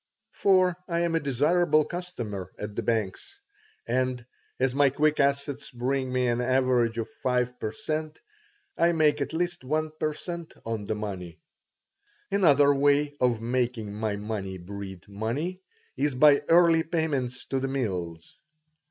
[0.31, 3.39] for I am a desirable customer at the banks;
[3.87, 4.25] and,
[4.59, 8.19] as my quick assets bring me an average of five per cent.,
[8.75, 10.55] I make at least one per cent.
[10.65, 11.37] on the money
[12.31, 15.61] Another way of making my money breed money
[15.95, 18.39] is by early payments to the mills.